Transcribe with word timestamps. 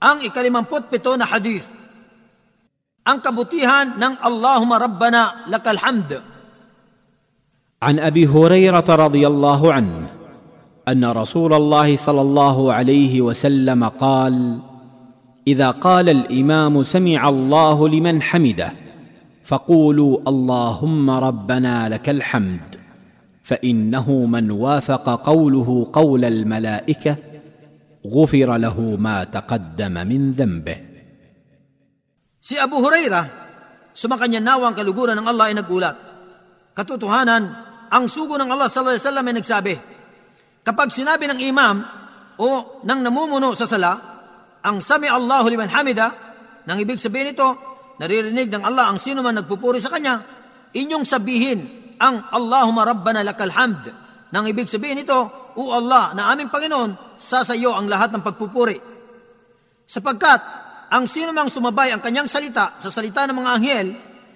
Ang 0.00 0.24
ikalimamput 0.24 0.88
pito 0.88 1.12
na 1.20 1.28
hadith. 1.28 1.68
Ang 3.04 3.20
kabutihan 3.20 4.00
ng 4.00 4.14
Allahumma 4.24 4.80
Rabbana 4.80 5.44
lakal 5.48 5.76
hamd. 5.76 6.12
عن 7.80 7.96
ابي 7.96 8.28
هريره 8.28 8.84
رضي 8.84 9.24
الله 9.26 9.72
عنه 9.72 10.06
ان 10.88 11.04
رسول 11.04 11.52
الله 11.54 11.96
صلى 11.96 12.20
الله 12.20 12.72
عليه 12.72 13.20
وسلم 13.20 13.88
قال 13.88 14.60
اذا 15.48 15.70
قال 15.70 16.08
الامام 16.08 16.82
سمع 16.82 17.28
الله 17.28 17.88
لمن 17.88 18.22
حمده 18.22 18.72
فقولوا 19.44 20.28
اللهم 20.28 21.10
ربنا 21.10 21.88
لك 21.88 22.08
الحمد 22.08 22.76
فانه 23.42 24.12
من 24.12 24.50
وافق 24.50 25.06
قوله 25.24 25.86
قول 25.92 26.24
الملائكه 26.24 27.16
غفر 28.05 28.49
له 28.57 28.77
ما 29.01 29.23
تقدم 29.25 29.95
من 30.05 30.21
ذنبه 30.37 30.77
Si 32.45 32.53
Abu 32.61 32.77
Huraira, 32.77 33.25
sumakanya 33.89 34.37
nawang 34.37 34.77
kaluguran 34.77 35.17
ng 35.17 35.25
Allah 35.25 35.49
ay 35.49 35.57
nagulat. 35.57 35.97
Katotohanan, 36.77 37.41
ang 37.89 38.05
sugo 38.05 38.37
ng 38.37 38.45
Allah 38.45 38.69
sallallahu 38.69 38.93
alaihi 38.93 39.07
wasallam 39.09 39.25
ay 39.25 39.35
nagsabi, 39.41 39.73
kapag 40.61 40.93
sinabi 40.93 41.25
ng 41.25 41.41
imam 41.41 41.81
o 42.37 42.77
ng 42.85 42.99
namumuno 43.01 43.57
sa 43.57 43.65
sala, 43.65 43.97
ang 44.61 44.77
sami 44.77 45.09
Allahu 45.09 45.49
liman 45.49 45.73
hamida, 45.73 46.13
nang 46.69 46.77
ibig 46.77 47.01
sabihin 47.01 47.33
ito, 47.33 47.49
naririnig 47.97 48.53
ng 48.53 48.61
Allah 48.61 48.93
ang 48.93 49.01
sino 49.01 49.25
man 49.25 49.41
nagpupuri 49.41 49.81
sa 49.81 49.89
kanya, 49.89 50.21
inyong 50.77 51.01
sabihin 51.01 51.65
ang 51.97 52.29
Allahumma 52.29 52.85
Rabbana 52.85 53.25
lakal 53.25 53.49
hamd. 53.49 53.89
Nang 54.29 54.45
ibig 54.45 54.69
sabihin 54.69 55.01
ito, 55.01 55.38
o 55.58 55.74
Allah, 55.74 56.14
na 56.14 56.30
aming 56.30 56.52
Panginoon, 56.52 57.18
sa 57.18 57.42
sayo 57.42 57.74
ang 57.74 57.90
lahat 57.90 58.14
ng 58.14 58.22
pagpupuri. 58.22 58.78
Sapagkat 59.86 60.40
ang 60.90 61.06
sino 61.06 61.30
mang 61.30 61.50
sumabay 61.50 61.94
ang 61.94 62.02
kanyang 62.02 62.26
salita 62.26 62.78
sa 62.78 62.90
salita 62.90 63.26
ng 63.26 63.36
mga 63.38 63.50
anghel, 63.58 63.88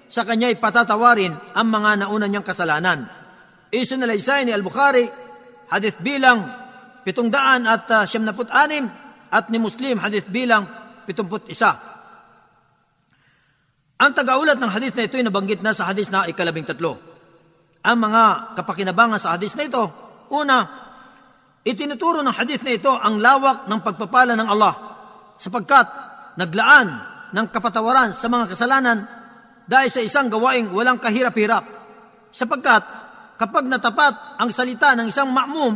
sa 0.07 0.23
kanya'y 0.23 0.61
patatawarin 0.63 1.35
ang 1.55 1.67
mga 1.67 2.07
nauna 2.07 2.27
niyang 2.31 2.47
kasalanan. 2.47 3.07
Isinalaysay 3.75 4.47
ni 4.47 4.53
Al-Bukhari, 4.55 5.07
hadith 5.75 5.99
bilang 5.99 6.47
700 7.03 7.67
at 7.67 7.85
uh, 7.91 8.05
76 8.07 9.35
at 9.35 9.51
ni 9.51 9.59
Muslim 9.59 9.99
hadith 9.99 10.31
bilang 10.31 10.71
71. 11.11 11.51
Ang 13.99 14.13
tagaulat 14.15 14.59
ng 14.59 14.71
hadith 14.71 14.95
na 14.95 15.07
ito 15.07 15.19
ay 15.19 15.27
nabanggit 15.27 15.59
na 15.63 15.75
sa 15.75 15.91
hadith 15.91 16.11
na 16.11 16.31
ikalabing 16.31 16.67
tatlo. 16.67 16.99
Ang 17.85 17.99
mga 17.99 18.55
kapakinabangan 18.59 19.19
sa 19.19 19.35
hadith 19.35 19.59
na 19.59 19.67
ito, 19.67 19.85
una, 20.31 20.57
itinuturo 21.65 22.21
ng 22.21 22.35
hadith 22.37 22.63
na 22.63 22.77
ito 22.77 22.93
ang 22.93 23.19
lawak 23.19 23.67
ng 23.67 23.81
pagpapala 23.81 24.37
ng 24.37 24.49
Allah 24.49 24.75
sapagkat 25.41 25.87
naglaan 26.37 26.89
ng 27.35 27.47
kapatawaran 27.51 28.13
sa 28.13 28.29
mga 28.29 28.53
kasalanan 28.53 28.99
dahil 29.65 29.89
sa 29.89 30.05
isang 30.05 30.29
gawaing 30.29 30.71
walang 30.71 31.01
kahirap-hirap. 31.01 31.65
Sapagkat 32.31 32.83
kapag 33.41 33.65
natapat 33.67 34.39
ang 34.39 34.53
salita 34.53 34.93
ng 34.95 35.09
isang 35.09 35.33
ma'mum 35.33 35.73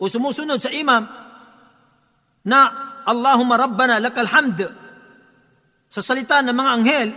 o 0.00 0.02
sumusunod 0.08 0.58
sa 0.58 0.72
imam 0.72 1.04
na 2.48 2.60
Allahumma 3.04 3.60
Rabbana 3.60 4.00
lakal 4.00 4.26
hamd 4.26 4.64
sa 5.88 6.00
salita 6.04 6.44
ng 6.44 6.52
mga 6.52 6.70
anghel, 6.72 7.08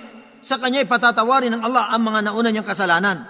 sa 0.42 0.58
kanya'y 0.58 0.90
patatawarin 0.90 1.54
ng 1.54 1.62
Allah 1.62 1.94
ang 1.94 2.02
mga 2.02 2.20
nauna 2.26 2.50
niyang 2.50 2.66
kasalanan. 2.66 3.22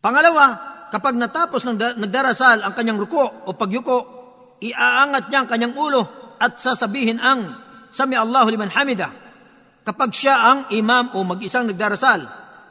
Pangalawa, 0.00 0.75
kapag 0.96 1.12
natapos 1.20 1.68
ng 1.68 2.00
nagdarasal 2.00 2.64
ang 2.64 2.72
kanyang 2.72 2.96
ruko 2.96 3.44
o 3.44 3.52
pagyuko, 3.52 3.98
iaangat 4.64 5.28
niya 5.28 5.44
ang 5.44 5.48
kanyang 5.52 5.74
ulo 5.76 6.00
at 6.40 6.56
sasabihin 6.56 7.20
ang 7.20 7.68
Sami 7.92 8.16
Allahu 8.16 8.48
liman 8.48 8.72
hamida 8.72 9.12
kapag 9.84 10.16
siya 10.16 10.40
ang 10.40 10.58
imam 10.72 11.12
o 11.12 11.20
mag-isang 11.20 11.68
nagdarasal. 11.68 12.24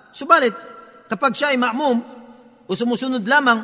Subalit, 0.10 0.58
kapag 1.06 1.38
siya 1.38 1.54
ay 1.54 1.58
ma'mum 1.62 1.98
o 2.66 2.72
sumusunod 2.74 3.22
lamang, 3.30 3.62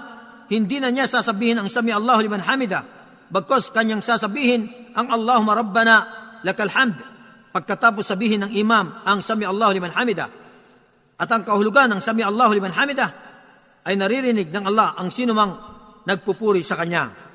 hindi 0.53 0.77
na 0.77 0.93
niya 0.93 1.09
sasabihin 1.09 1.57
ang 1.57 1.65
Sami 1.65 1.89
Allahu 1.89 2.21
liman 2.21 2.45
hamida 2.45 2.85
bagkos 3.33 3.73
kanyang 3.73 4.05
sasabihin 4.05 4.93
ang 4.93 5.09
Allahumma 5.09 5.57
Rabbana 5.57 5.95
lakal 6.45 6.69
hamd 6.69 7.01
pagkatapos 7.49 8.05
sabihin 8.05 8.45
ng 8.45 8.51
imam 8.53 8.93
ang 9.09 9.25
Sami 9.25 9.41
Allahu 9.41 9.73
liman 9.73 9.89
hamida. 9.97 10.29
At 11.17 11.33
ang 11.33 11.41
kahulugan 11.49 11.89
ng 11.97 12.01
Sami 12.01 12.21
Allahu 12.21 12.53
liman 12.53 12.77
hamida 12.77 13.30
ay 13.85 13.95
naririnig 13.97 14.53
ng 14.53 14.65
Allah 14.69 14.93
ang 14.97 15.09
sinumang 15.09 15.51
nagpupuri 16.05 16.61
sa 16.61 16.77
kanya. 16.77 17.30